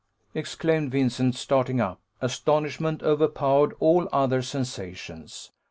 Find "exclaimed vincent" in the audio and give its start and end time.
0.33-1.35